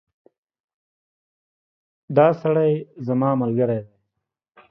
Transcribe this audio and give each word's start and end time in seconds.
دا 2.17 2.27
سړی 2.41 2.71
زما 3.07 3.29
ملګری 3.41 3.79
دی 3.85 3.89